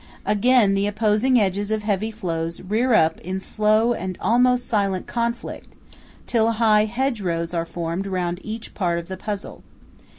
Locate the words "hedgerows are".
6.85-7.67